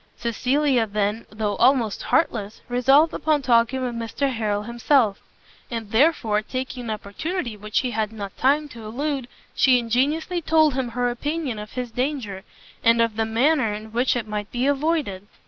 Cecilia 0.17 0.87
then, 0.87 1.27
though 1.29 1.55
almost 1.57 2.01
heartless, 2.01 2.61
resolved 2.67 3.13
upon 3.13 3.43
talking 3.43 3.83
with 3.83 3.93
Mr 3.93 4.33
Harrel 4.33 4.63
himself: 4.63 5.21
and 5.69 5.91
therefore, 5.91 6.41
taking 6.41 6.85
an 6.85 6.89
opportunity 6.89 7.55
which 7.55 7.81
he 7.81 7.91
had 7.91 8.11
not 8.11 8.35
time 8.35 8.67
to 8.69 8.83
elude, 8.83 9.27
she 9.53 9.77
ingenuously 9.77 10.41
told 10.41 10.73
him 10.73 10.87
her 10.87 11.11
opinion 11.11 11.59
of 11.59 11.73
his 11.73 11.91
danger, 11.91 12.43
and 12.83 12.99
of 12.99 13.15
the 13.15 13.25
manner 13.25 13.71
in 13.75 13.91
which 13.91 14.15
it 14.15 14.27
might 14.27 14.51
be 14.51 14.65
avoided. 14.65 15.27